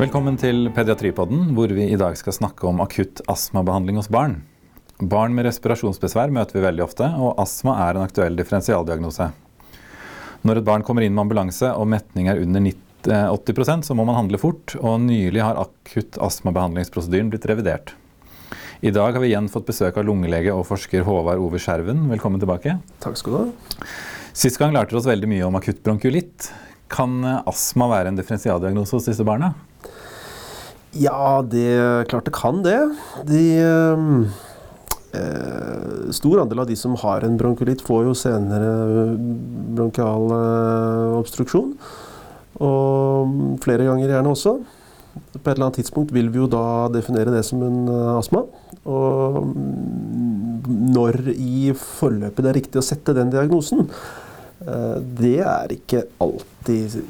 [0.00, 4.38] Velkommen til Pediatripodden, hvor vi i dag skal snakke om akutt astmabehandling hos barn.
[4.96, 9.26] Barn med respirasjonsbesvær møter vi veldig ofte, og astma er en aktuell differensialdiagnose.
[10.48, 14.16] Når et barn kommer inn med ambulanse og metning er under 80% så må man
[14.22, 17.92] handle fort, og nylig har akutt astmabehandlingsprosedyren blitt revidert.
[18.80, 22.06] I dag har vi igjen fått besøk av lungelege og forsker Håvard Ove Skjerven.
[22.08, 22.78] Velkommen tilbake.
[23.04, 23.88] Takk skal du ha.
[24.32, 26.54] Sist gang lærte dere oss veldig mye om akutt bronkulitt.
[26.88, 29.58] Kan astma være en differensialdiagnose hos disse barna?
[30.98, 32.78] Ja, det klart det kan det.
[33.28, 34.10] De eh,
[36.10, 39.14] Stor andel av de som har en bronkolitt, får jo senere
[39.76, 41.76] bronkial eh, obstruksjon.
[42.60, 44.56] Og flere ganger gjerne også.
[45.30, 48.42] På et eller annet tidspunkt vil vi jo da definere det som en uh, astma.
[48.86, 49.54] Og
[50.70, 53.88] når i forløpet det er riktig å sette den diagnosen,
[55.18, 57.00] det er ikke alltid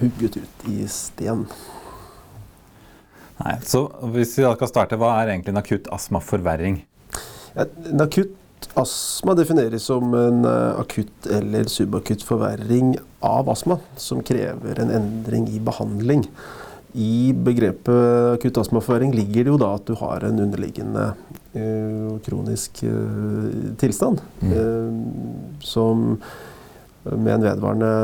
[0.00, 1.44] hugget ut i sten.
[3.44, 6.80] Nei, så Hvis vi da skal starte, Hva er egentlig en akutt astmaforverring?
[7.54, 8.40] En akutt
[8.80, 15.44] astma defineres som en eh, akutt eller subakutt forverring av astma, som krever en endring
[15.52, 16.24] i behandling.
[16.98, 21.04] I begrepet akutt astmaforverring ligger det jo da at du har en underliggende
[21.54, 21.64] ø,
[22.24, 22.96] kronisk ø,
[23.78, 24.52] tilstand mm.
[24.54, 24.66] ø,
[25.62, 26.04] som
[27.04, 27.94] med en vedvarende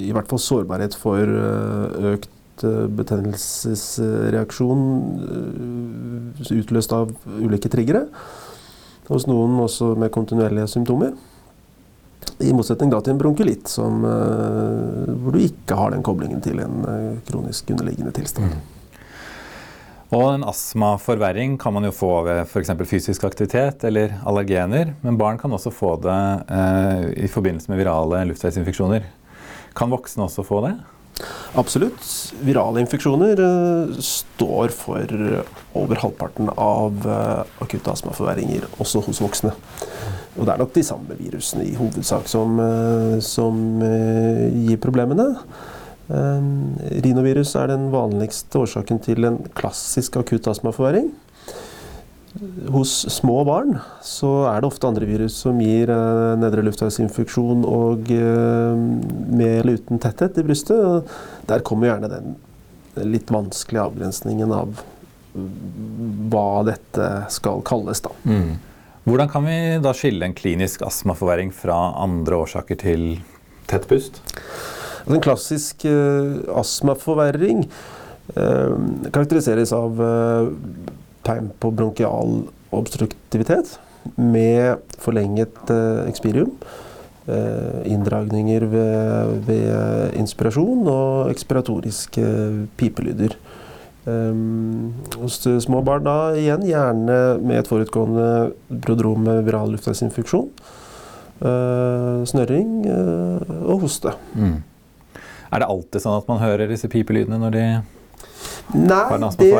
[0.00, 1.28] i hvert fall sårbarhet for
[2.14, 4.82] økt Eh, betennelsesreaksjon
[5.26, 8.02] eh, utløst av ulike triggere.
[9.10, 11.12] Hos noen også med kontinuerlige symptomer.
[12.42, 16.56] I motsetning da til en bronkulitt, som, eh, hvor du ikke har den koblingen til
[16.60, 16.74] en
[17.28, 18.46] kronisk underliggende tilstand.
[18.52, 18.58] Mm.
[20.14, 22.70] Og en astmaforverring kan man jo få ved f.eks.
[22.86, 24.94] fysisk aktivitet eller allergener.
[25.02, 29.08] Men barn kan også få det eh, i forbindelse med virale luftveisinfeksjoner.
[29.76, 30.76] Kan voksne også få det?
[31.56, 32.02] Absolutt.
[32.44, 35.12] Virale infeksjoner uh, står for
[35.76, 39.54] over halvparten av uh, akutte astmaforverringer, også hos voksne.
[40.36, 45.32] Og det er nok de samme virusene i hovedsak som, uh, som gir problemene.
[46.06, 51.08] rinovirus er den vanligste årsaken til en klassisk akutt astmaforverring.
[52.72, 58.10] Hos små barn så er det ofte andre virus som gir eh, nedre luftveisinfeksjon og
[58.12, 61.16] eh, med eller uten tetthet i brystet.
[61.48, 62.36] Der kommer gjerne den
[63.06, 64.84] litt vanskelige avgrensningen av
[65.36, 68.00] hva dette skal kalles.
[68.04, 68.12] da.
[68.24, 68.56] Mm.
[69.06, 73.04] Hvordan kan vi da skille en klinisk astmaforverring fra andre årsaker til
[73.70, 74.18] tett pust?
[75.04, 77.66] Altså, en klassisk eh, astmaforverring
[78.34, 78.74] uh,
[79.14, 80.48] karakteriseres av uh,
[81.26, 83.76] tegn på bronkial obstruktivitet
[84.14, 86.52] med forlenget eh, ekspirium.
[87.26, 92.26] Eh, inndragninger ved, ved, inspirasjon og ekspiratoriske
[92.78, 93.34] pipelyder.
[94.06, 100.46] Um, hos små barn da igjen gjerne med et forutgående brodrom med viral luftveisinfeksjon.
[101.42, 104.14] Uh, snørring uh, og hoste.
[104.38, 104.60] Mm.
[105.50, 107.66] Er det alltid sånn at man hører disse pipelydene når de
[108.74, 109.50] Nei, det,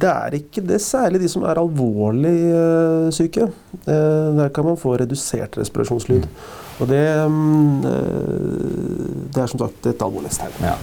[0.00, 0.78] det, er ikke det.
[0.80, 3.50] Særlig de som er alvorlig uh, syke.
[3.84, 6.24] Uh, der kan man få redusert respirasjonslyd.
[6.24, 6.50] Mm.
[6.80, 10.56] Og det, um, det, er som sagt et alvorlighetstegn.
[10.64, 10.76] Ja.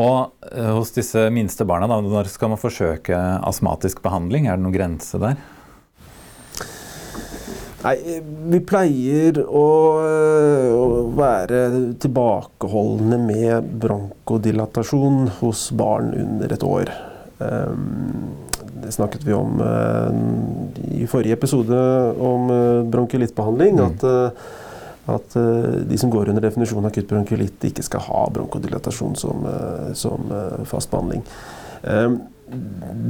[0.00, 4.46] Og hos disse minste barna, da, når skal man forsøke astmatisk behandling?
[4.46, 5.34] Er det noen grense der?
[7.80, 7.96] Nei,
[8.52, 9.66] vi pleier å,
[10.76, 10.86] å,
[11.16, 11.60] være
[12.02, 16.92] tilbakeholdne med bronkodilatasjon hos barn under et år.
[17.40, 18.34] Um,
[18.80, 20.10] det snakket vi om uh,
[20.92, 21.78] i forrige episode
[22.20, 23.80] om uh, bronkulittbehandling.
[23.80, 23.86] Mm.
[23.86, 25.38] At, uh, at
[25.88, 29.48] de som går under definisjonen akutt bronkulitt, ikke skal ha bronkodilatasjon som,
[29.98, 30.28] som
[30.68, 31.24] fast behandling.
[31.82, 32.20] Um,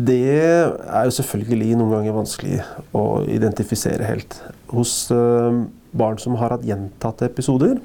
[0.07, 2.63] det er jo selvfølgelig noen ganger vanskelig
[2.97, 4.39] å identifisere helt.
[4.71, 7.79] Hos uh, barn som har hatt gjentatte episoder,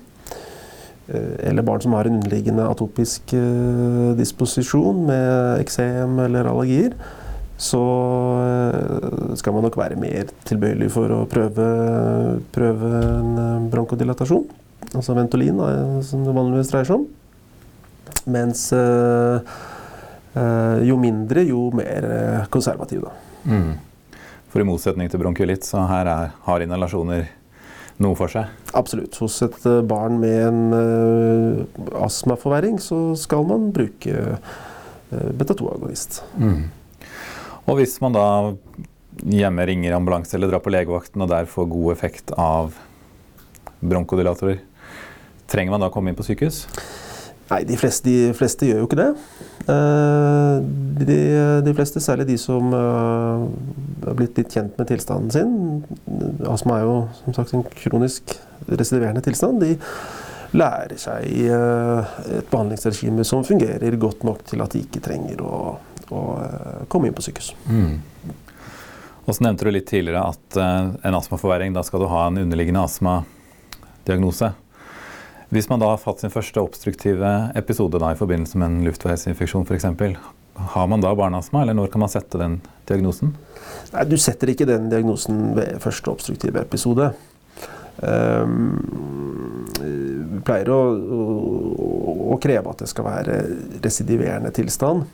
[1.10, 6.98] uh, eller barn som har en underliggende atopisk uh, disposisjon med eksem eller allergier,
[7.56, 7.80] så
[9.40, 11.68] skal man nok være mer tilbøyelig for å prøve,
[12.52, 14.44] prøve en bronkodilatasjon.
[14.90, 15.62] Altså Ventolin,
[16.04, 17.06] som det vanligvis dreier seg om.
[18.36, 18.66] Mens
[20.36, 23.06] Eh, jo mindre, jo mer eh, konservativ.
[23.06, 23.12] Da.
[23.48, 23.70] Mm.
[24.56, 27.26] For i motsetning til bronkulitt, så her er, har inhalasjoner
[28.00, 28.54] noe for seg?
[28.72, 29.18] Absolutt.
[29.20, 34.56] Hos et eh, barn med en uh, astmaforverring så skal man bruke uh,
[35.12, 36.22] beta-2-agonist.
[36.40, 36.70] Mm.
[37.68, 38.24] Og hvis man da
[39.28, 42.80] hjemme ringer ambulanse eller drar på legevakten og der får god effekt av
[43.84, 44.64] bronkodilatorer,
[45.52, 46.64] trenger man da å komme inn på sykehus?
[47.46, 49.12] Nei, de fleste, de fleste, gjør jo ikke det.
[49.66, 50.62] Uh,
[50.98, 51.18] de,
[51.66, 56.96] de, fleste, særlig de som har blitt litt kjent med tilstanden sin Astma er jo
[57.24, 58.36] som sagt en kronisk
[58.70, 59.62] residiverende tilstand.
[59.62, 59.78] De
[60.58, 65.78] lærer seg uh, et behandlingsregime som fungerer godt nok til at de ikke trenger å,
[66.10, 66.26] å
[66.90, 67.54] komme inn på sykehus.
[67.70, 68.34] Mm.
[69.26, 72.84] Og så nevnte du litt tidligere at en astmaforverring, da skal du ha en underliggende
[72.86, 74.52] astmadiagnose.
[75.56, 79.64] Hvis man da har fått sin første obstruktive episode da, i forbindelse med en luftveisinfeksjon
[79.64, 79.86] f.eks.,
[80.56, 82.58] har man da barneastma, eller når kan man sette den
[82.90, 83.32] diagnosen?
[83.94, 87.08] Nei, Du setter ikke den diagnosen ved første obstruktive episode.
[88.04, 93.38] Um, vi pleier å, å, å, kreve at det skal være
[93.84, 95.06] residiverende tilstand.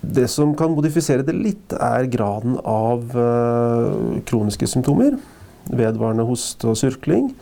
[0.00, 5.16] Det som kan modifisere det litt, er graden av uh, kroniske symptomer.
[5.72, 7.32] Vedvarende hoste og surkling.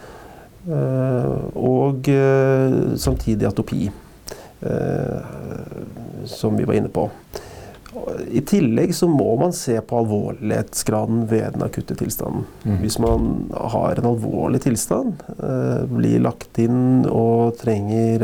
[0.67, 3.91] Eh, og eh, samtidig atopi,
[4.61, 5.19] eh,
[6.27, 7.09] som vi var inne på.
[8.31, 12.45] I tillegg så må man se på alvorlighetsgraden ved den akutte tilstanden.
[12.63, 12.77] Mm.
[12.83, 15.25] Hvis man har en alvorlig tilstand,
[15.91, 18.23] blir lagt inn og trenger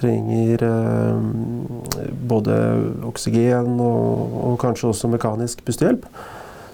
[0.00, 0.64] trenger
[2.32, 2.56] både
[3.04, 6.08] oksygen og, og kanskje også mekanisk pustehjelp,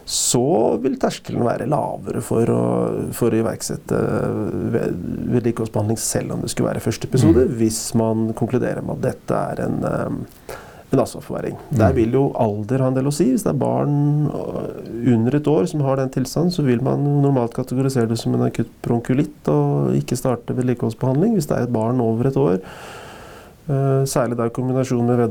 [0.07, 2.67] så vil terskelen være lavere for å,
[3.17, 3.97] for å iverksette
[4.77, 7.57] vedlikeholdsbehandling selv om det skulle være første episode, mm.
[7.59, 10.53] hvis man konkluderer med at dette er en, eh,
[10.95, 11.57] en ansvarsforverring.
[11.59, 11.79] Mm.
[11.81, 13.33] Der vil jo alder ha en del å si.
[13.33, 13.97] Hvis det er barn
[14.31, 18.47] under et år som har den tilstanden, så vil man normalt kategorisere det som en
[18.47, 21.35] akutt bronkulitt og ikke starte vedlikeholdsbehandling.
[21.35, 23.03] Hvis det er et barn over et år, eh,
[23.67, 25.23] særlig da i kombinasjon med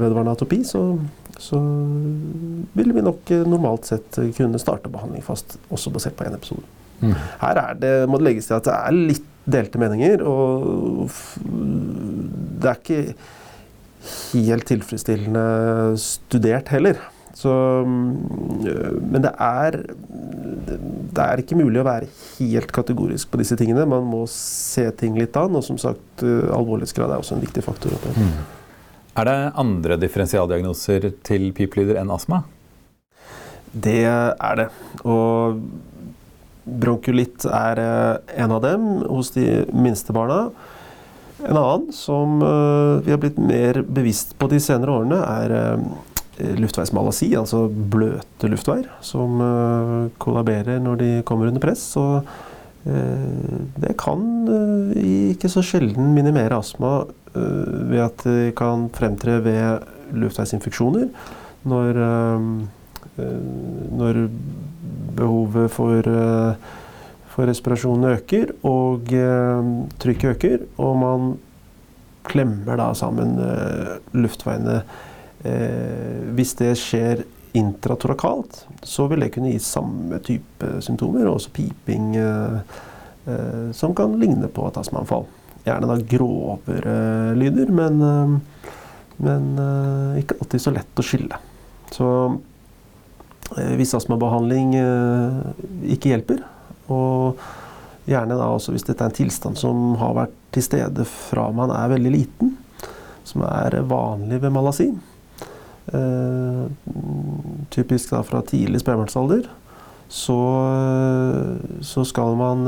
[0.00, 0.86] vedvarende atopi, så
[1.42, 1.58] så
[2.76, 6.64] vil vi nok eh, normalt sett kunne starte behandling fast, også basert på én episode.
[7.02, 7.14] Mm.
[7.40, 11.10] Her er det, må det legges til at det er litt delte meninger, og
[12.62, 13.00] det er ikke
[14.36, 17.00] helt tilfredsstillende studert heller.
[17.34, 17.52] Så,
[17.86, 19.78] men det er,
[20.68, 23.88] det er ikke mulig å være helt kategorisk på disse tingene.
[23.88, 27.64] Man må se ting litt an, og som sagt, eh, alvorlighetsgrad er også en viktig
[27.64, 27.96] faktor.
[28.16, 28.34] Mm.
[29.20, 32.42] Er det andre differensialdiagnoser til pipelyder enn astma?
[33.72, 34.68] Det er det.
[35.08, 35.62] Og
[36.62, 40.46] bronkulitt er eh, en av dem hos de minste barna.
[41.42, 45.56] En annen som eh, vi har blitt mer bevisst på de senere årene, er
[46.58, 49.38] luftveismalasi, altså bløte luftveier, som
[50.22, 51.84] kollaberer når de kommer under press.
[51.94, 52.22] Så
[52.82, 54.24] det kan
[54.98, 57.04] ikke så sjelden minimere astma
[57.34, 59.86] Eh, ved at det kan fremtre ved
[60.20, 61.06] luftveisinfeksjoner
[61.64, 63.30] når, eh,
[63.96, 64.18] når
[65.16, 66.54] behovet for, eh,
[67.32, 69.08] for respirasjon øker og
[69.98, 71.38] trykket øker, og man
[72.24, 73.40] klemmer da sammen
[74.12, 74.82] luftveiene.
[75.42, 77.24] Hvis det skjer
[77.58, 82.12] intratorakalt, så vil det kunne gi samme type symptomer, også piping,
[83.74, 85.26] som kan ligne på et astmaanfall.
[85.62, 88.70] Gjerne da grovere lyder, men, eh,
[89.22, 91.38] men eh, ikke alltid så lett å skille.
[91.94, 92.08] Så
[93.54, 94.74] eh, hvis astmabehandling
[95.94, 96.42] ikke hjelper,
[96.90, 97.38] og
[98.10, 101.70] gjerne da også hvis dette er en tilstand som har vært til stede fra man
[101.70, 102.56] er veldig liten,
[103.22, 104.90] som er vanlig ved malasi,
[107.72, 109.48] typisk da fra tidlig spedbarnsalder,
[110.12, 110.38] så,
[111.82, 112.62] så skal man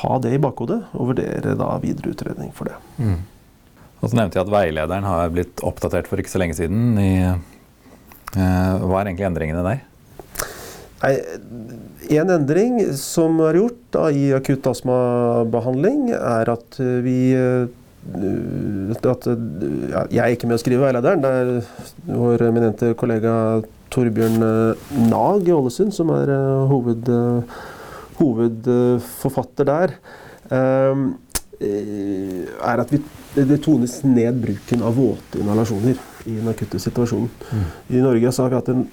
[0.00, 2.78] ha det i bakhodet og vurdere da videre utredning for det.
[3.02, 3.20] Mm.
[4.00, 6.96] Og så nevnte jeg at veilederen har blitt oppdatert for ikke så lenge siden.
[6.96, 9.82] I, eh, hva er egentlig endringene der?
[11.00, 11.12] Nei,
[12.20, 17.68] en endring som er gjort da, i akutt astmabehandling, er at vi eh,
[18.00, 21.20] at, ja, Jeg er ikke med å skrive veilederen.
[21.20, 21.50] Det er
[22.08, 23.34] vår eminente kollega
[23.92, 27.08] Torbjørn eh, Nag i Ålesund som er uh, hoved...
[27.10, 27.60] Uh,
[28.20, 29.94] hovedforfatter der,
[30.52, 31.14] ehm,
[31.60, 33.00] eh, er at vi,
[33.34, 37.30] det tones ned bruken av våte inhalasjoner i den akutte situasjonen.
[37.50, 37.66] Mm.
[37.96, 38.86] I Norge så har vi hatt en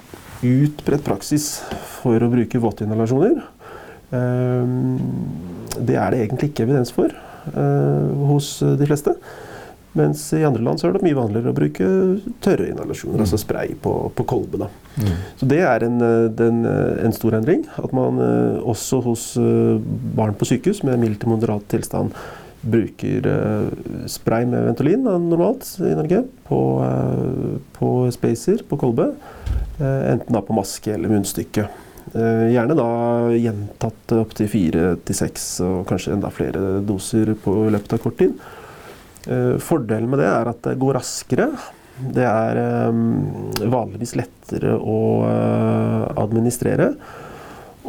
[0.48, 1.58] utbredt praksis
[1.98, 3.42] for å bruke våte inhalasjoner.
[4.16, 5.00] Ehm,
[5.78, 7.27] det er det egentlig ikke evidens for eh,
[8.28, 9.14] hos de fleste.
[9.98, 11.86] Mens i andre land så er det mye vanligere å bruke
[12.46, 13.24] tørre inhalasjoner, mm.
[13.24, 14.68] altså spray på, på kolbe.
[14.98, 15.14] Mm.
[15.40, 17.64] Så det er en, eh, den, eh, en, stor endring.
[17.82, 19.30] At man eh, også hos
[20.18, 22.14] barn på sykehus med mild til moderat tilstand
[22.68, 23.24] bruker
[24.10, 26.60] spray med Ventolin normalt i Norge på,
[27.78, 29.12] på spacer, på kolbe.
[29.78, 31.68] Enten da på maske eller munnstykke.
[32.14, 32.90] Eh, gjerne da
[33.36, 38.38] gjentatt opptil fire til seks og kanskje enda flere doser på løpet av kort tid.
[39.28, 41.50] Eh, fordelen med det er at det går raskere.
[41.98, 42.60] Det er
[43.74, 44.98] vanligvis lettere å
[46.22, 46.92] administrere.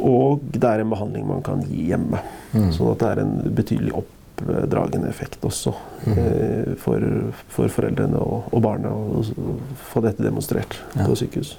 [0.01, 2.23] Og det er en behandling man kan gi hjemme.
[2.55, 2.71] Mm.
[2.73, 5.75] Sånn at det er en betydelig oppdragende effekt også
[6.07, 6.19] mm.
[6.81, 7.05] for,
[7.53, 9.21] for, foreldrene og, og barna å
[9.91, 11.05] få dette demonstrert ja.
[11.05, 11.59] på sykehus.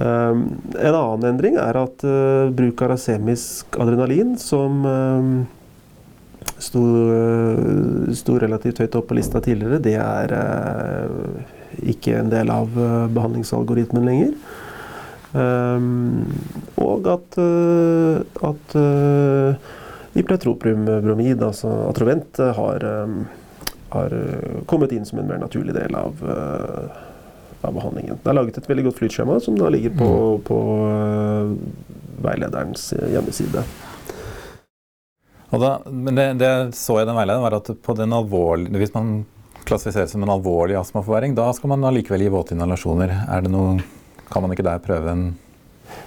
[0.00, 0.44] Um,
[0.80, 5.34] en annen endring er at uh, bruk av rasemisk adrenalin, som um,
[6.56, 6.80] sto,
[8.16, 10.32] sto, relativt høyt opp på lista tidligere, det er
[11.92, 12.72] ikke en del av
[13.12, 14.32] behandlingsalgoritmen lenger.
[16.84, 17.38] Og at,
[18.50, 18.74] at
[20.20, 22.84] Ipletroprumbromid, altså Atrovent, har,
[23.94, 24.16] har
[24.68, 26.20] kommet inn som en mer naturlig del av
[27.66, 28.18] av behandlingen.
[28.22, 30.42] Det er laget et veldig godt flytskjema som da ligger på, mm.
[30.48, 31.54] på uh,
[32.24, 33.64] veilederens hjemmeside.
[35.50, 38.14] Da, men det, det så jeg den veilederen, var at på den
[38.78, 39.24] hvis man
[39.66, 43.12] klassifiseres som en alvorlig astmaforverring, da skal man allikevel gi våte inhalasjoner.
[43.28, 43.80] Er det noe,
[44.30, 45.24] kan man ikke der prøve en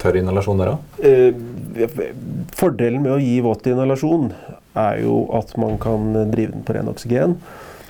[0.02, 1.04] tørr inhalasjon der òg?
[1.04, 2.00] Eh,
[2.56, 4.32] fordelen med å gi våt inhalasjon
[4.80, 7.38] er jo at man kan drive den på ren oksygen.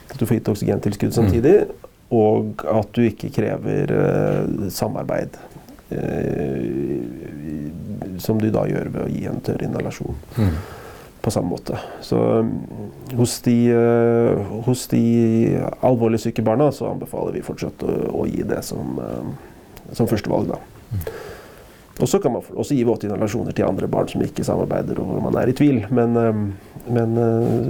[0.09, 1.57] At du får gitt oksygentilskudd samtidig.
[1.69, 5.39] Mm og at du ikke krever uh, samarbeid.
[5.93, 6.99] Uh,
[8.21, 10.15] som du da gjør ved å gi en tørr inhalasjon.
[10.37, 10.55] Mm.
[11.23, 11.79] På samme måte.
[12.03, 12.51] Så um,
[13.17, 15.03] hos, de, uh, hos de
[15.81, 18.99] alvorlig syke barna så anbefaler vi fortsatt å, å gi det som,
[19.91, 20.51] som førstevalg.
[20.53, 20.59] da.
[20.91, 21.05] Mm.
[22.01, 25.11] Og så kan man også gi våte inhalasjoner til andre barn som ikke samarbeider og
[25.21, 25.83] man er i tvil.
[25.93, 26.17] Men,
[26.89, 27.19] men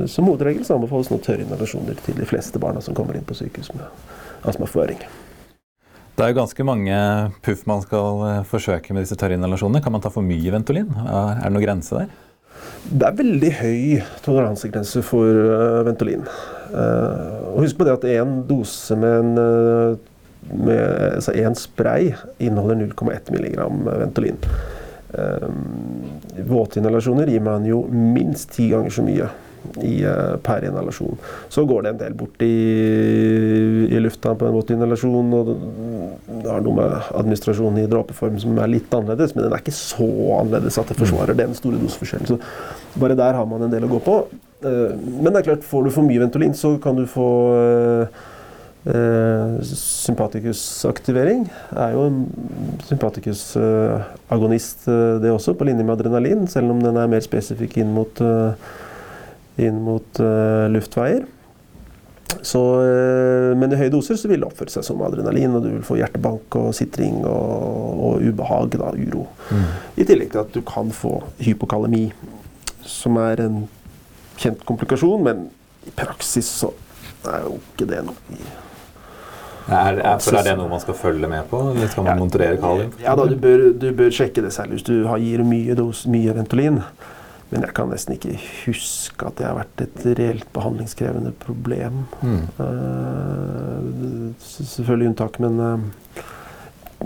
[0.07, 3.35] som hovedregel så anbefales nå tørre inhalasjoner til de fleste barna som kommer inn på
[3.35, 3.83] sykehus med
[4.47, 5.01] astmaforverring.
[6.13, 6.97] Det er jo ganske mange
[7.41, 9.81] puff man skal eh, forsøke med disse tørre inhalasjonene.
[9.81, 10.91] Kan man ta for mye Ventolin?
[10.93, 12.11] Er det noen grense der?
[12.83, 13.81] Det er veldig høy
[14.21, 16.27] toleransegrense for uh, Ventolin.
[16.69, 19.33] Uh, og husk på det at én dose med en,
[20.53, 20.79] med,
[21.17, 23.57] altså en spray inneholder 0,1 mg
[24.03, 24.39] Ventolin.
[26.49, 29.27] Våtinhalasjoner gir man jo minst ti ganger så mye
[29.81, 31.17] i, uh, per inhalasjon.
[31.53, 32.53] Så går det en del bort i,
[33.89, 35.35] i lufta på en måte inhalasjon.
[35.39, 35.53] Og
[36.43, 39.77] det har noe med administrasjonen i dråpeform som er litt annerledes, men den er ikke
[39.77, 42.33] så annerledes at det forsvarer den store doseforskjellen.
[42.33, 44.19] Så bare der har man en del å gå på.
[44.63, 47.31] Uh, men det er klart, får du for mye Ventolin, så kan du få
[48.83, 52.17] Eh, Uh, sympatikusaktivering er jo en
[52.83, 57.93] sympatikusagonist, eh, det også, på linje med adrenalin, selv om den er mer spesifikk inn
[57.95, 58.51] mot uh,
[59.61, 61.25] inn mot uh, luftveier.
[62.41, 65.69] Så, uh, men i høye doser så vil det oppføre seg som adrenalin, og du
[65.75, 69.27] vil få hjertebank og sitring og, og ubehag, da, uro.
[69.51, 69.69] Mm.
[70.01, 72.07] I tillegg til at du kan få hypokalemi,
[72.83, 73.63] som er en
[74.41, 75.47] kjent komplikasjon, men
[75.87, 76.73] i praksis så
[77.29, 78.43] er jo ikke det noe
[79.63, 81.59] er, er, for er det noe man skal følge med på?
[81.71, 82.95] Eller skal man ja, monitorere kalium?
[82.99, 86.35] Ja, da, du, bør, du bør sjekke det selv hvis du gir mye, dos, mye
[86.35, 86.81] Ventolin.
[87.53, 91.99] Men jeg kan nesten ikke huske at det har vært et reelt behandlingskrevende problem.
[92.25, 92.39] Mm.
[92.57, 96.23] Uh, selvfølgelig unntak, men uh,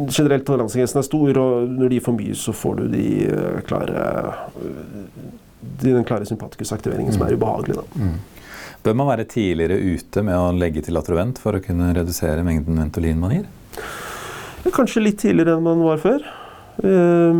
[0.07, 3.59] generelt toleransegrensen er stor, og når de er for mye, så får du de uh,
[3.67, 4.07] klare
[5.83, 7.17] den klare sympatikusaktiveringen mm.
[7.17, 7.83] som er ubehagelig.
[7.99, 8.15] Mm.
[8.87, 12.79] Bør man være tidligere ute med å legge til Atrovent for å kunne redusere mengden
[12.79, 13.47] Ventolin man gir?
[14.71, 16.23] Kanskje litt tidligere enn man var før.
[16.87, 17.33] Er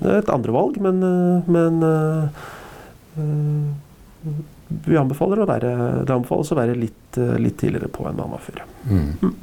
[0.00, 2.42] et andre valg, men, eh, men eh,
[3.20, 4.32] eh,
[4.86, 5.74] vi anbefaler å være,
[6.06, 8.62] det anbefales å være litt, litt tidligere på enn man var før.
[8.86, 9.08] Mm.
[9.20, 9.34] Mm.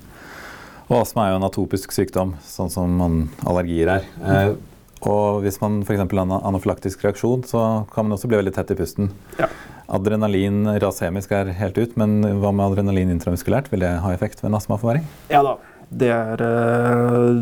[0.88, 4.06] Og astma er jo en atopisk sykdom, sånn som man, allergier er.
[4.24, 4.54] Eh,
[5.08, 6.00] og hvis man f.eks.
[6.00, 9.12] har en anafylaktisk reaksjon, så kan man også bli veldig tett i pusten.
[9.38, 9.50] Ja.
[9.98, 13.70] Adrenalin rasemisk er helt ut, men hva med adrenalin intramuskulært?
[13.72, 15.06] Vil det ha effekt ved en astmaforverring?
[15.32, 17.38] Ja da, det er uh,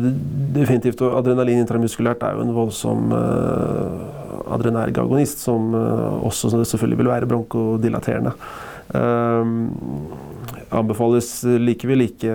[0.54, 7.10] definitivt og Adrenalin intramuskulært er jo en voldsom uh, adrenergagonist, som uh, også selvfølgelig vil
[7.10, 8.36] være bronkodiliterende.
[10.76, 12.30] anbefales likevel ikke,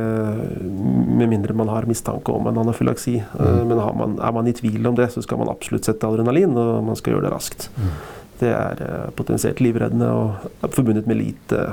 [1.15, 3.21] med mindre man har mistanke om en anafylaksi.
[3.39, 3.67] Mm.
[3.67, 6.83] men man, er man i tvil om det, så skal man absolutt sette adrenalin, og
[6.83, 7.69] man skal gjøre det raskt.
[7.77, 7.93] Mm.
[8.41, 8.83] Det er
[9.15, 11.71] potensielt livreddende og er forbundet med lite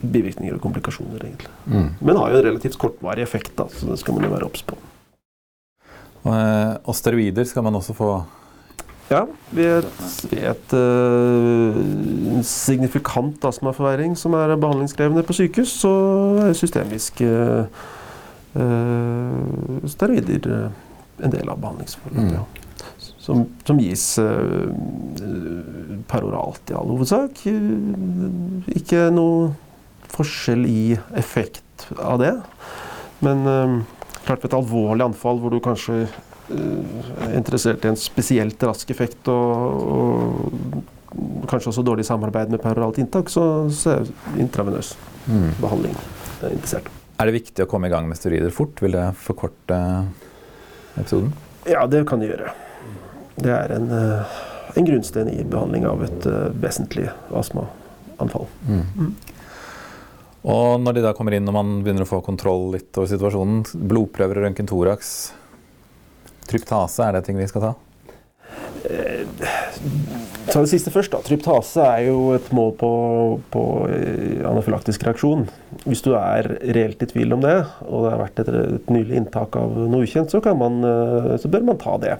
[0.00, 1.52] bivirkninger og komplikasjoner, egentlig.
[1.66, 1.88] Mm.
[2.00, 4.64] Men har jo en relativt kortvarig effekt, da, så det skal man jo være obs
[4.66, 4.78] på.
[6.26, 8.10] Og, eh, og, steroider skal man også få?
[9.06, 9.22] Ja,
[9.54, 9.84] ved
[10.34, 11.76] et, uh,
[12.42, 15.92] signifikant astmaforverring som er behandlingskrevende på sykehus, så
[16.48, 17.70] er systemisk uh,
[18.58, 20.72] uh, steroider
[21.22, 22.34] en del av behandlingsforløpet.
[22.34, 22.42] Ja.
[22.98, 24.66] Som, som, gis uh,
[26.10, 27.46] peroralt i all hovedsak.
[28.74, 29.54] Ikke noe
[30.16, 32.34] forskjell i effekt av det.
[33.24, 33.78] Men uh,
[34.26, 36.06] klart ved et alvorlig anfall hvor du kanskje
[36.46, 43.00] er interessert i en spesielt rask effekt og, og kanskje også dårlig samarbeid med peroralt
[43.02, 44.92] inntak, så, så er intravenøs
[45.26, 45.56] mm.
[45.62, 45.96] behandling
[46.50, 46.90] interessert.
[47.16, 48.82] Er det viktig å komme i gang med steroider fort?
[48.84, 49.78] Vil det forkorte
[50.96, 51.32] episoden?
[51.66, 52.52] Ja, det kan det gjøre.
[53.36, 54.36] Det er en, eh,
[54.76, 58.46] en grunnsten i behandling av et uh, vesentlig astmaanfall.
[58.68, 58.84] Mm.
[58.96, 59.14] Mm.
[60.46, 63.64] Og når de da kommer inn og man begynner å få kontroll litt over situasjonen,
[63.90, 65.16] blodprøver og røntgen thorax,
[66.46, 67.72] tryptase, er det ting vi skal ta?
[68.86, 69.26] Eh,
[70.46, 71.10] ta det siste først.
[71.10, 71.22] da.
[71.26, 72.90] Tryptase er jo et mål på,
[73.50, 75.48] på eh, anafylaktisk reaksjon.
[75.86, 77.56] Hvis du er reelt i tvil om det,
[77.88, 81.50] og det har vært et, et nylig inntak av noe ukjent, så, man, eh, så,
[81.50, 82.14] bør man ta det.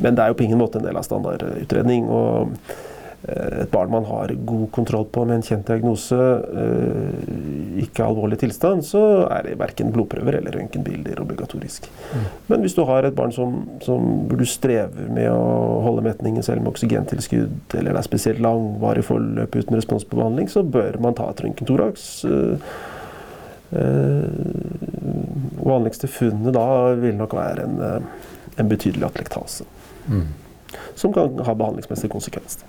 [0.00, 2.08] Men det er jo på ingen måte en del av standardutredning.
[2.08, 2.56] og
[3.24, 6.16] et barn man har god kontroll på med en kjent diagnose,
[7.94, 11.86] ikke alvorlig tilstand, så er det verken blodprøver eller røntgenbilder obligatorisk.
[12.10, 12.24] Mm.
[12.50, 16.64] Men hvis du har et barn som, som du strever med å holde metningen selv
[16.64, 21.14] med oksygentilskudd, eller det er spesielt langvarig forløp uten respons på behandling, så bør man
[21.16, 22.08] ta et røntgentoraks.
[22.28, 22.58] Uh,
[25.64, 26.66] vanligste funnet da
[27.00, 28.10] vil nok være en,
[28.60, 29.66] en betydelig atlektase.
[30.06, 30.28] Mm.
[30.98, 32.66] Som kan ha behandlingsmessige konsekvenser.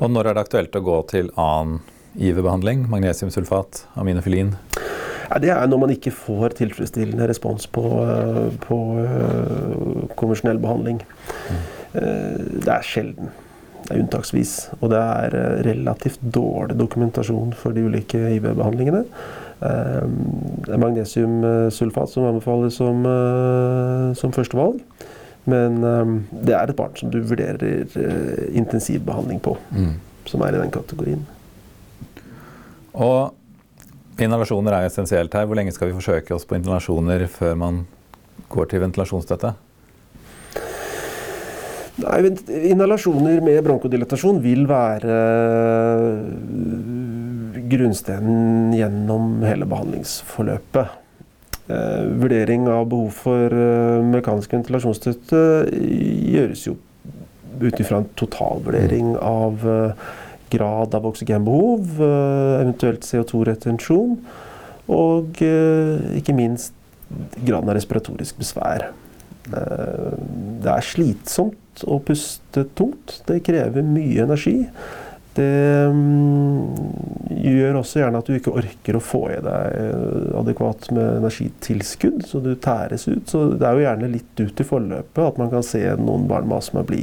[0.00, 1.82] Og når er det aktuelt å gå til annen
[2.14, 2.86] IV-behandling?
[2.90, 4.54] Magnesiumsulfat, aminofilin?
[5.30, 7.82] Ja, det er når man ikke får tilfredsstillende respons på,
[8.64, 11.00] på uh, konvensjonell behandling.
[11.48, 11.64] Mm.
[11.94, 13.32] Uh, det er sjelden.
[13.84, 14.52] Det er unntaksvis.
[14.80, 15.34] Og det er
[15.66, 19.04] relativt dårlig dokumentasjon for de ulike IV-behandlingene.
[19.60, 23.04] det er magnesiumsulfat som anbefales som,
[24.16, 24.80] som førstevalg.
[25.44, 25.76] Men
[26.32, 27.84] det er et barn som du vurderer
[28.56, 29.92] intensivbehandling på, mm.
[30.32, 31.26] som er i den kategorien.
[32.94, 35.46] Og inhalasjoner er essensielt her.
[35.48, 37.84] Hvor lenge skal vi forsøke oss på inhalasjoner før man
[38.52, 39.54] går til ventilasjonsstøtte?
[42.02, 42.18] Nei,
[42.72, 45.18] Inhalasjoner med bronkodilatasjon vil være
[47.70, 51.00] grunnsteinen gjennom hele behandlingsforløpet.
[51.64, 55.38] Eh, vurdering av behov for eh, mekanisk ventilasjonsstøtte
[55.72, 56.74] gjøres jo
[57.62, 59.22] ut ifra en totalvurdering mm.
[59.24, 60.10] av eh,
[60.54, 62.00] grad av oksygenbehov,
[62.62, 64.16] eventuelt CO2-retensjon,
[64.94, 66.74] og ikke minst
[67.44, 68.90] graden av respiratorisk besvær.
[69.44, 73.20] Det er slitsomt å puste tungt.
[73.28, 74.58] Det krever mye energi.
[75.34, 76.68] Det um,
[77.34, 82.20] gjør også gjerne at du ikke orker å få i deg eh, adekvat med energitilskudd,
[82.28, 83.24] så du tæres ut.
[83.30, 86.46] Så det er jo gjerne litt ut i forløpet at man kan se noen barn
[86.46, 87.02] med astma bli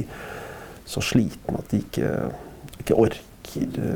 [0.88, 2.08] så sliten at de ikke,
[2.80, 3.28] ikke orker,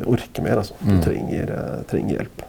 [0.07, 0.61] orker, mer.
[0.63, 0.77] Altså.
[0.83, 1.03] De mm.
[1.05, 2.45] trenger, eh, trenger hjelp.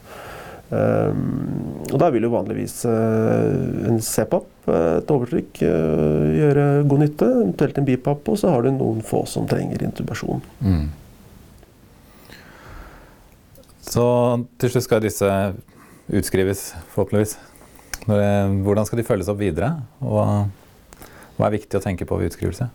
[0.67, 7.29] Um, og da vil jo vanligvis uh, en CPAP, et overtrykk, uh, gjøre god nytte.
[7.39, 10.43] Eventuelt en BIPAP, og så har du noen få som trenger intubasjon.
[10.59, 10.89] Mm.
[13.87, 14.07] Så
[14.59, 15.29] til slutt skal disse
[16.07, 17.37] utskrives, forhåpentligvis.
[18.07, 19.71] Hvordan skal de følges opp videre?
[20.03, 20.19] Og
[21.37, 22.67] hva er viktig å tenke på ved utskrivelse?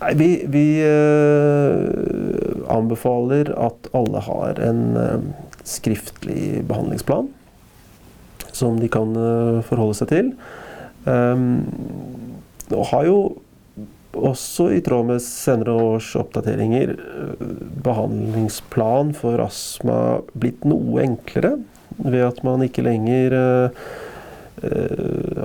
[0.00, 5.20] Nei, vi, vi uh, anbefaler at alle har en uh,
[5.68, 7.28] skriftlig behandlingsplan
[8.56, 10.32] som de kan uh, forholde seg til.
[11.04, 11.60] Um,
[12.72, 13.20] og har jo
[14.16, 17.42] også i tråd med senere års oppdateringer eh,
[17.84, 19.98] behandlingsplan for astma
[20.34, 21.52] blitt noe enklere
[22.02, 23.36] ved at man ikke lenger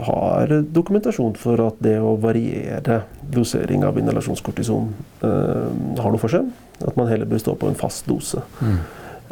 [0.05, 2.99] har dokumentasjon for at det å variere
[3.31, 4.89] dosering av inhalasjonskortison
[5.23, 5.69] uh,
[6.01, 6.51] har noe for seg.
[6.83, 8.43] At man heller bør stå på en fast dose.
[8.59, 8.79] Mm.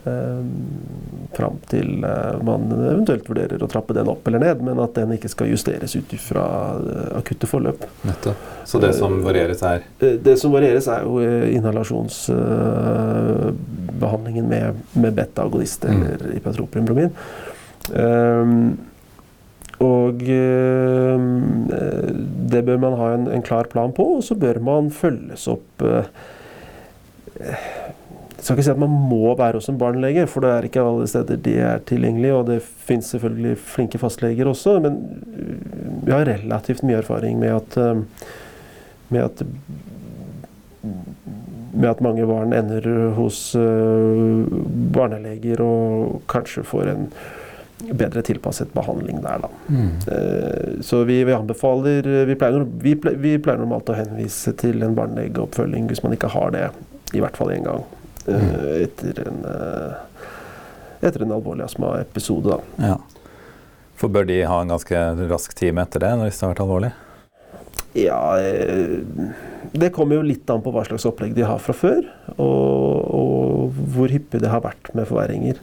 [0.06, 0.46] Eh,
[1.34, 5.14] fram til eh, man eventuelt vurderer å trappe den opp eller ned, men at den
[5.16, 7.86] ikke skal justeres ut fra eh, akutte forløp.
[8.04, 8.36] Nettopp.
[8.68, 9.82] Så det som varieres er?
[10.02, 11.20] Det som varieres er jo
[11.56, 15.92] inhalasjonsbehandlingen med, med beta-agonist mm.
[15.94, 17.12] eller ipatropiumbromin.
[19.82, 20.22] Og
[22.54, 25.84] det bør man ha en, en, klar plan på, og så bør man følges opp
[28.44, 30.82] jeg skal ikke si at man må være hos en barnelege, for det er ikke
[30.84, 32.36] alle steder de er tilgjengelige.
[32.36, 34.98] Og det finnes selvfølgelig flinke fastleger også, men
[36.04, 38.02] vi har relativt mye erfaring med at, eh,
[39.16, 39.46] med at,
[41.72, 44.44] med at mange barn ender hos eh,
[44.98, 47.08] barneleger og kanskje får en
[47.84, 49.50] bedre tilpasset behandling der, da.
[49.68, 49.90] Mm.
[50.08, 54.96] Eh, Så vi, vi anbefaler vi pleier, vi, vi pleier normalt å henvise til en
[54.96, 56.70] barnelegeoppfølging hvis man ikke har det,
[57.14, 57.84] i hvert fall én gang.
[58.28, 58.52] mm.
[58.86, 60.28] Etter en, eh,
[61.04, 62.88] etter en alvorlig astmaepisode, da.
[62.94, 62.98] Ja.
[64.00, 66.94] For bør de ha en ganske rask time etter det, hvis det har vært alvorlig?
[67.94, 69.00] Ja, eh,
[69.74, 72.02] det kommer jo litt an på hva slags opplegg de har fra før,
[72.38, 75.60] og, og hvor hyppig det har vært med forverringer,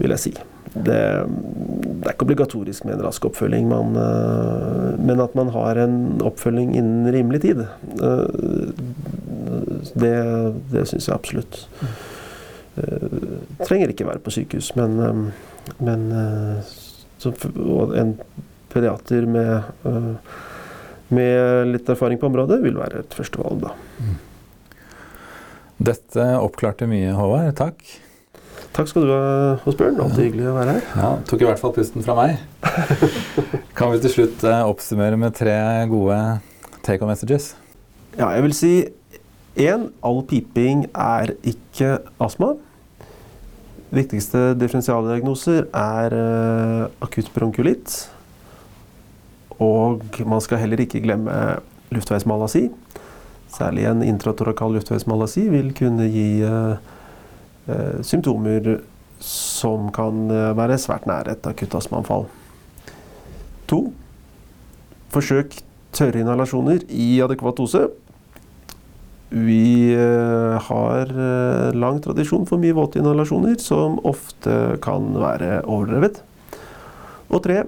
[0.00, 0.32] vil jeg si.
[0.74, 5.80] Det, det er ikke obligatorisk med en rask oppfølging, man, eh, men at man har
[5.84, 8.72] en oppfølging innen rimelig tid, eh,
[9.98, 10.16] det,
[10.72, 11.62] det syns jeg absolutt.
[12.78, 13.08] Eh,
[13.64, 15.30] Trenger ikke være på sykehus, men,
[15.80, 16.04] men
[18.02, 18.14] en
[18.72, 20.28] pediater med
[21.08, 23.70] med litt erfaring på området vil være et førstevalg, da.
[25.88, 27.54] Dette oppklarte mye, Håvard.
[27.56, 27.80] Takk.
[28.76, 29.22] Takk skal du ha,
[29.68, 29.98] Osbjørn.
[30.02, 30.84] Alltid hyggelig å være her.
[30.98, 32.38] Ja, Tok i hvert fall pusten fra meg.
[33.78, 35.56] Kan vi til slutt eh, oppsummere med tre
[35.90, 36.18] gode
[36.86, 37.52] take on messages?
[38.18, 38.72] Ja, jeg vil si
[39.58, 42.54] én all piping er ikke astma.
[43.94, 47.96] Viktigste differensialdiagnoser er eh, akutt bronkulitt.
[49.58, 51.34] Og man skal heller ikke glemme
[51.94, 52.68] luftveismalasi.
[53.48, 56.94] Særlig en intratorakal luftveismalasi vil kunne gi eh,
[58.06, 58.78] symptomer
[59.20, 62.26] som kan eh, være svært nære et akutt astmaanfall.
[63.70, 63.80] To.
[65.12, 65.58] Forsøk
[65.96, 67.88] tørre inhalasjoner i adekvat dose.
[69.28, 76.22] Vi eh, har eh, lang tradisjon for mye våte inhalasjoner, som ofte kan være overdrevet.
[77.28, 77.64] Og tre,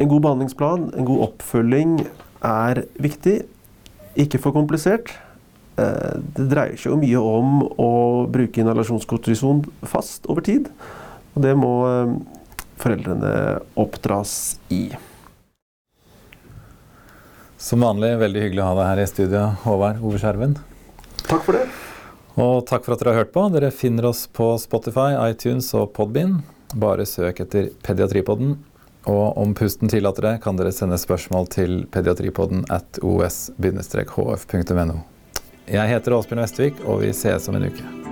[0.00, 2.00] en god behandlingsplan, en god oppfølging
[2.44, 3.42] er viktig.
[4.16, 5.12] Ikke for komplisert.
[5.76, 7.90] Eh, Det dreier seg jo mye om å
[8.32, 10.70] bruke inhalasjonskortison fast over tid.
[11.36, 12.14] Og det må eh,
[12.80, 13.32] foreldrene
[13.76, 14.88] oppdras i.
[17.56, 20.56] Som vanlig veldig hyggelig å ha deg her i studio, Håvard Ove Skjerven.
[21.26, 21.66] Takk for det.
[22.36, 23.46] Og takk for at dere har hørt på.
[23.54, 26.42] Dere finner oss på Spotify, iTunes og Podbean.
[26.76, 28.58] Bare søk etter Pediatripodden.
[29.08, 34.96] Og om pusten tillater det, kan dere sende spørsmål til pediatripodden at os-hf.no.
[35.66, 38.05] Jeg heter Åsbjørn Vestvik, og vi ses om en uke.